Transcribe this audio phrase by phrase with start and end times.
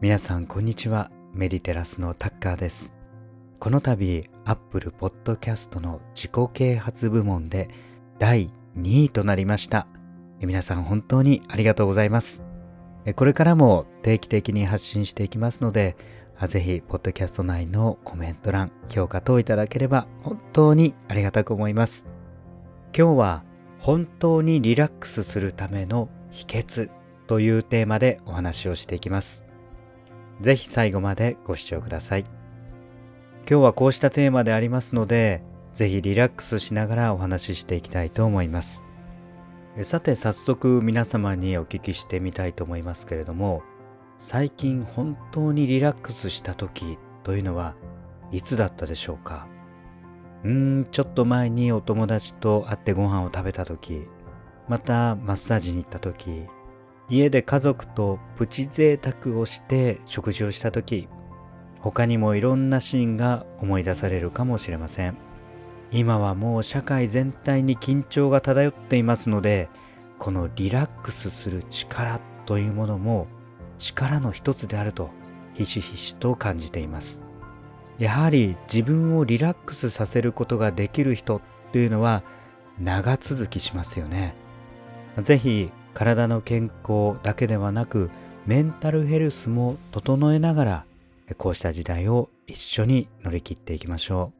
[0.00, 1.10] 皆さんこんにちは。
[1.34, 2.94] メディテラスのタッカーです。
[3.58, 7.68] この度 Apple Podcast の自己啓発部門で
[8.20, 9.88] 第2位となりました。
[10.38, 12.44] 皆さん本当にありがとうございます。
[13.16, 15.96] これからも定期的に発信していきますので
[16.46, 22.06] ぜひポッドキャスト内のコメント欄評価等いただければ本当にありがたく思います。
[22.96, 23.44] 今日は
[23.80, 26.88] 本当にリラックスするための秘訣
[27.26, 29.47] というテーマでお話をしていきます。
[30.40, 32.24] ぜひ最後までご視聴ください。
[33.50, 35.42] 今日はこうしたテーマでありますので、
[35.72, 38.82] ぜひリラックスしながらお話ししていきたいと思います。
[39.82, 43.62] さて早速皆様にお聞きしてみたいと思いますけれども、
[44.16, 47.76] 最近本当にリラックスした時というのは
[48.32, 49.46] いつだったでしょうか？
[50.44, 54.08] うーん、ちょっと前にお友達と会ってご飯を食べた時、
[54.68, 56.46] またマッサージに行った時、
[57.08, 61.08] 家で家族とプチ贅沢をして食事をした時
[61.80, 65.16] 他にもいろんなシーンが思い出されるかもしれません。
[65.90, 69.70] 今はもう社会全体に緊張が漂っていますので
[70.18, 73.26] このリラックスする力というものも
[73.78, 75.10] 力の一つであると
[75.54, 77.24] ひしひしと感じています。
[77.98, 81.40] やはり自分をリラックスさせることができる人
[81.72, 82.22] というのは
[82.78, 84.34] 長続きしますよね。
[85.22, 88.08] ぜひ体の健康だけではなく
[88.46, 90.84] メンタルヘルスも整えながら
[91.38, 94.32] こうした時代を一緒に乗り切っていきましょ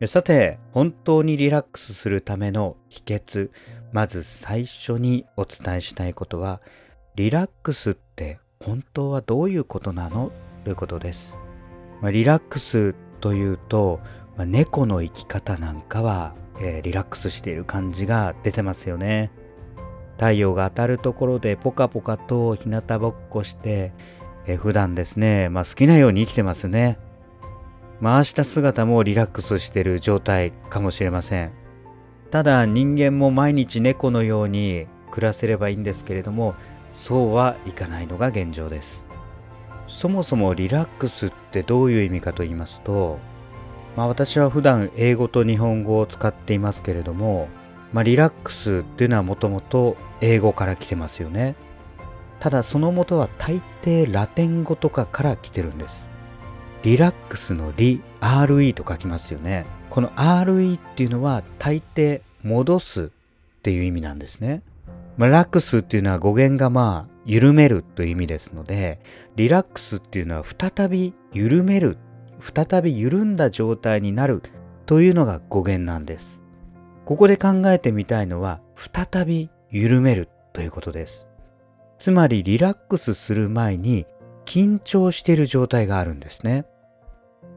[0.00, 0.06] う。
[0.06, 3.48] さて本当にリラックスするための秘訣
[3.90, 6.60] まず最初にお伝えしたいことは
[7.14, 10.30] リラックスって本当はどういうことなの？
[10.64, 11.38] ということです、
[12.02, 14.00] まあ、リラックスというと、
[14.36, 19.30] まあ、猫の生き方なんかは、えー、リラックスしている感じが出てますよね。
[20.18, 23.92] 太陽が当たるところでポカポカと日向ぼっこして、
[24.46, 26.98] え普段ですね、まあ、好きなように生きてますね。
[28.02, 31.52] 回した姿もリラックスしている状態かもしれません。
[32.30, 36.54] ただ人間も毎日猫のように暮らせればいいんですけれども、
[36.92, 39.04] そうはいかないのが現状です。
[39.86, 43.18] そもそもリラックスってどういう意味かと言いますと、
[43.96, 47.48] まあ、私は普段英語と日本語を使っていますけれども、
[47.92, 51.54] まあ、リラックスっていうのはもともと英語から来てますよね。
[52.40, 56.10] ただその元は大抵ラテン語とかから来てるんです。
[56.82, 59.66] リラックスのリ、RE と書きますよね。
[59.90, 63.08] この RE っていうのは大抵戻すっ
[63.62, 64.62] ていう意味なんですね。
[65.16, 69.00] まあ、ラックスっていうのは語源がまあ緩めるという意味ですので、
[69.34, 71.98] リラックスっていうのは再び緩める、
[72.54, 74.42] 再び緩んだ状態になる
[74.86, 76.40] というのが語源なんです。
[77.08, 81.26] ここで考えてみたいのは再び緩めるということです。
[81.98, 84.04] つまりリラックスする前に
[84.44, 86.66] 緊張している状態があるんですね。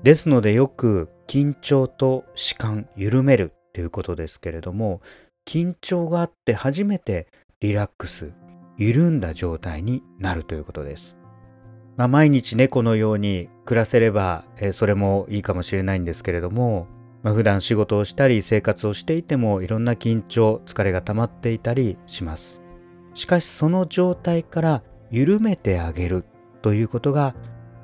[0.03, 5.01] ですのでよく緊張と弛緩、緩めるということですけれども、
[5.45, 7.27] 緊張があって初めて
[7.59, 8.31] リラックス、
[8.77, 11.17] 緩んだ状態になるということです。
[11.97, 16.87] まあ、毎日猫のように暮らせれば、えー、それもいいかもしれないんですけれども、
[17.23, 22.61] まあ、普段仕事をしたり生活をしていてもいろんな緊張疲れが溜まっていたりします。
[23.13, 26.25] しかしその状態から緩めてあげる
[26.61, 27.35] ということが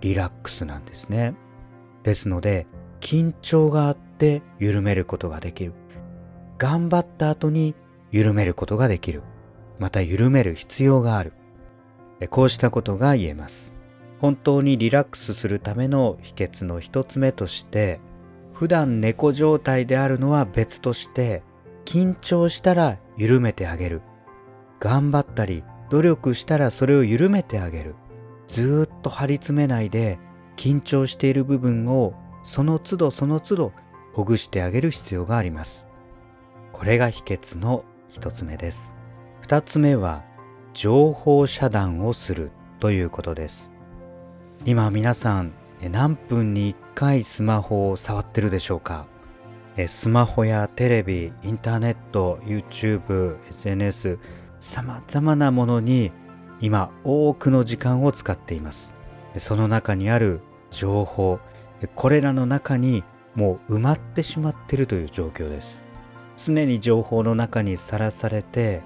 [0.02, 1.36] リラックスなんですね。
[2.03, 2.68] ですので
[3.00, 5.74] 緊張があって緩めることができる。
[6.58, 7.75] 頑張った後に
[8.12, 9.22] 緩めることができる。
[9.78, 11.34] また緩める必要がある。
[12.30, 13.75] こうしたことが言えます。
[14.19, 18.00] 本当にリラックスするための秘訣の一つ目として
[18.57, 21.44] 普段猫状態であるのは別として
[21.85, 24.01] 緊張したら緩めてあげる。
[24.79, 27.94] 頑張ったり努力したらそれを緩めてあげる。
[28.47, 30.18] ずっと張り詰めないで
[30.56, 33.73] 緊張している部分をその都度その都度
[34.13, 35.85] ほぐしてあげる必要があります。
[36.72, 38.95] これが秘訣の一つ目です。
[39.41, 40.24] 二つ目は
[40.74, 43.72] 情報遮断をするということです。
[44.65, 49.06] 今皆さん何分に1回スマホを触ってるでしょうか
[49.86, 54.18] スマホやテレビ、インターネット、YouTube、SNS
[54.60, 56.12] 様々なものに
[56.60, 58.96] 今多くの時間を使っています
[59.38, 60.42] その中にある
[60.72, 61.40] 情報
[61.94, 63.04] これらの中に
[63.36, 65.84] もう埋まってしまってるという状況です
[66.36, 68.82] 常に情報の中にさらされて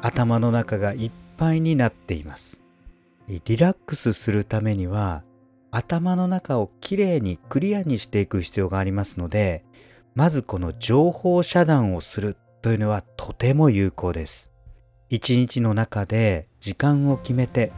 [0.00, 2.62] 頭の中がいっぱいになっています
[3.26, 5.24] リラックスするためには
[5.78, 9.64] 頭の中をきれいにクリアにしていく必要がありますので
[10.16, 14.50] まずこの情報遮断をするというのはとても有効です。
[15.08, 17.72] 一日の中で時間を決めて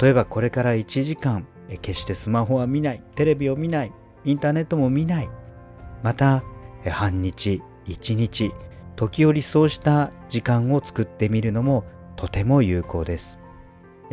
[0.00, 1.48] 例えばこれから1時間
[1.80, 3.92] 決してスマホは見ないテレビを見ない
[4.24, 5.28] インターネットも見ない
[6.02, 6.44] また
[6.88, 8.52] 半日1日
[8.94, 11.84] 時折そうした時間を作ってみるのも
[12.14, 13.41] とても有効です。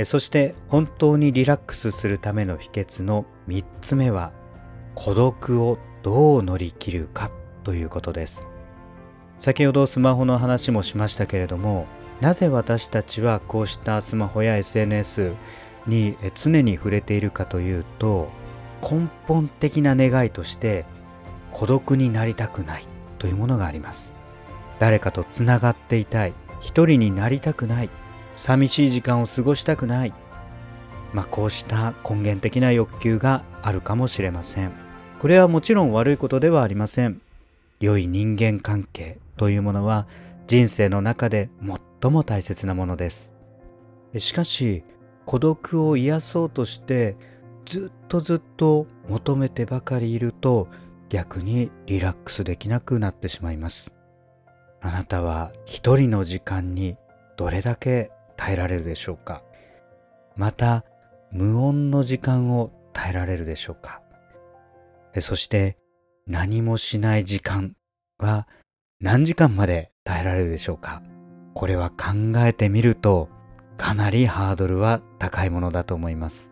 [0.05, 4.31] そして本当にリラックスするための秘訣の3つ目は
[4.95, 7.31] 孤独をどう乗り切るか
[7.63, 8.47] ということです。
[9.37, 11.87] 先ほどスマホの話もしましたけれども
[12.19, 15.33] なぜ私たちはこうしたスマホや SNS
[15.87, 18.29] に常に触れているかというと
[18.81, 20.85] 根本的な願いとして
[21.51, 22.87] 孤独になりたくない
[23.17, 24.13] というものがあります。
[24.79, 26.33] 誰かとつながっていたい。
[26.61, 27.89] 一人になりたくない。
[28.39, 30.13] 寂しい時間を過ごしたくない。
[31.13, 34.71] まあこうした根源的な欲求があるかもしれません。
[35.19, 37.21] これはもちろん悪いことではありません。
[37.81, 40.07] 良い人間関係というものは
[40.47, 41.49] 人生の中で
[42.01, 43.33] 最も大切なものです。
[44.17, 44.83] しかし
[45.25, 47.17] 孤独を癒そうとして
[47.65, 50.69] ずっとずっと求めてばかりいると
[51.09, 53.93] 逆にリラックスできなくなってしまいます。
[54.79, 56.95] あなたは一人の時間に
[57.35, 59.43] どれだけ耐えられるでしょうか？
[60.37, 60.85] また
[61.33, 64.01] 無音の時間を耐えられるでしょうか？
[65.19, 65.77] そして
[66.25, 67.75] 何もしない時間
[68.17, 68.47] は
[69.01, 71.03] 何時間まで耐えられるでしょうか？
[71.53, 73.27] これは考えてみると
[73.75, 76.51] かなりハードルは高いものだと思います。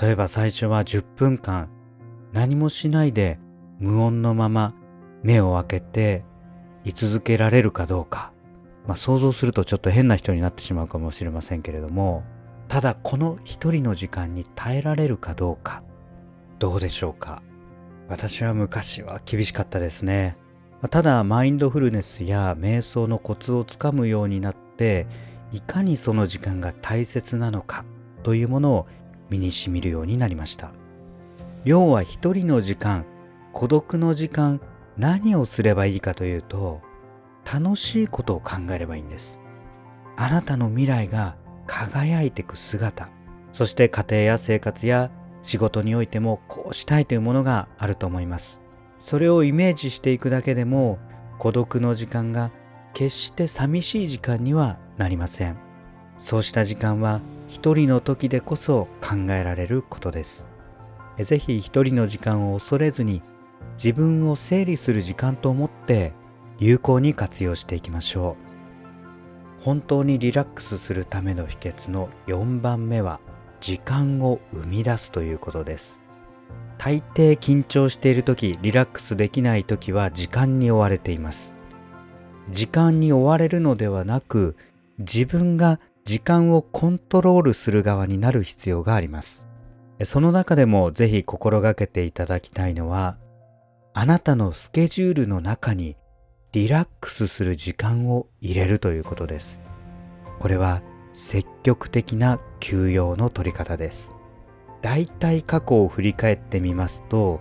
[0.00, 1.68] 例えば最初は10分間
[2.32, 3.38] 何もしないで
[3.78, 4.74] 無音のまま
[5.22, 6.24] 目を開けて
[6.84, 8.32] 居続けられるかどうか、
[8.86, 12.22] まあ、想像するとちょっと変な人になってしまうかもしれませんけれども
[12.68, 15.82] ただこの一人の時間に耐えられるかどうか
[16.58, 17.42] どうでしょうか？
[18.08, 20.36] 私は昔は厳しかったですね。
[20.90, 25.06] ただマインドフルネスや瞑想のコツをつかむようになって
[25.52, 27.84] いかにその時間が大切なのか
[28.22, 28.86] というものを
[29.30, 30.72] 身にしみるようになりました。
[31.64, 33.06] 要は一人の時間
[33.52, 34.60] 孤独の時間
[34.98, 36.82] 何をすればいいかというと
[37.50, 39.40] 楽しいことを考えればいいんです。
[40.16, 41.36] あなたの未来が
[41.66, 43.08] 輝いていく姿。
[43.52, 45.10] そして家庭や生活や
[45.42, 48.60] 仕事においてもこうしたいというものがあると思います。
[48.98, 50.98] それをイメージしていくだけでも
[51.38, 52.50] 孤独の時間が
[52.94, 55.56] 決して寂しい時間にはなりません。
[56.18, 60.48] そうした時間は一人の時でこそ考えられることです。
[61.18, 63.22] ぜひ一人の時間を恐れずに
[63.76, 66.12] 自分を整理する時間と思って
[66.58, 68.36] 有効に活用していきましょ
[69.60, 69.62] う。
[69.62, 73.20] 本当にリラックスするための秘訣の4番目は
[73.60, 76.00] 時間を生み出すということです。
[76.76, 81.54] 大抵緊張している時リラックスできない時は時間に追われています。
[82.50, 84.56] 時間に追われるのではなく
[84.98, 89.46] 自分が時間をコントロールする側になる必要があります。
[90.02, 93.16] その中でもぜひ心がけていただきたいのは
[93.94, 95.96] あなたのスケジュールの中に
[96.54, 99.60] リラックスする時間を入れるということです。
[100.38, 104.14] これは積極的な休養の取り方です。
[104.80, 107.40] だいたい過去を振り返ってみますと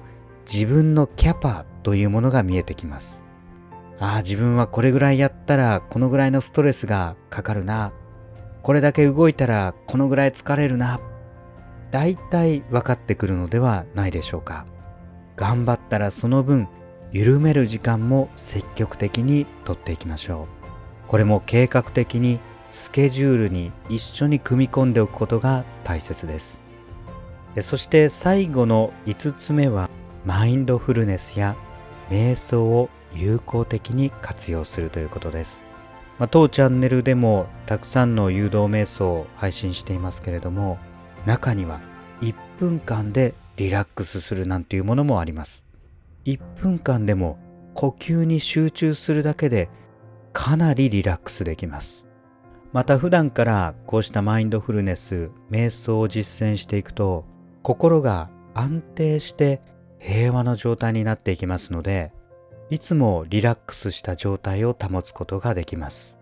[0.51, 3.24] 自分のキャパというものが見えてきます。
[4.00, 7.94] ああ自分はこれぐらいやったらこのぐらいのストレスがかかるな。
[8.63, 11.00] これだけ動いたらこのぐらい疲れるな。
[11.92, 14.65] だいたい分かってくるのではないでしょうか。
[15.36, 16.67] 頑張ったらその分
[17.13, 20.50] 緩める時間も積極的にとっていきましょ
[21.05, 21.08] う。
[21.08, 22.39] これも計画的に
[22.72, 26.60] スケジュールに一緒に組み込んでおくことが大切です。
[27.62, 29.89] そして最後の5つ目は
[30.25, 31.55] マインドフルネスや
[32.10, 35.65] 瞑想を有効的に活用するということです、
[36.17, 40.79] まあ、当チャンネルでもたくさんの誘導瞑想を配信していますけれども
[41.25, 41.79] 中には
[42.22, 45.63] 1分間でリラックスするなんていうものもあります。
[46.25, 47.38] 1分間でも
[47.74, 49.70] 呼吸に集中するだけで
[50.32, 52.06] かなりリラックスできます。
[52.72, 57.25] また普段からこうしたマインドフルネス瞑想を実践していくと
[57.62, 59.62] 心が安定して
[60.00, 62.12] 平和の状態になっていきますので
[62.70, 66.18] いつもリラックスした状態を保つことができます。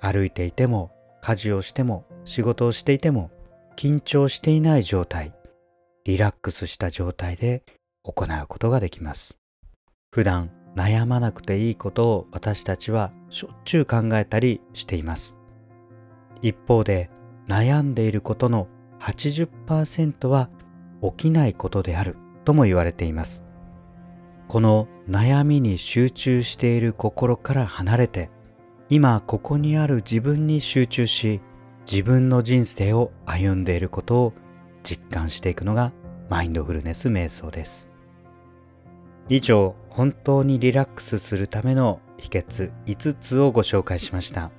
[0.00, 0.92] 歩いていても
[1.22, 3.30] 家事をしても仕事をしていても
[3.76, 5.34] 緊張していない状態
[6.04, 7.62] リラックスした状態で
[8.12, 9.38] 行うことができます。
[10.10, 15.36] 普段悩まなくていいことを私たちはしょっちゅう考えたりしています。
[16.40, 17.10] 一方で
[17.46, 18.68] 悩んでいることの
[19.00, 20.50] 80%は
[21.02, 23.44] 起きないことであるとも言われています。
[24.48, 28.30] この悩みに集中している心から離れて
[28.88, 31.42] 今ここにある自分に集中し
[31.90, 34.32] 自分の人生を歩んでいることを
[34.82, 35.92] 実感していくのが
[36.30, 37.87] マインドフルネス瞑想です
[39.28, 44.50] 以上本当にリラックスするための秘訣5つをご紹介しました。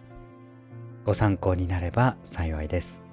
[1.06, 3.09] ご参考になれば幸いです。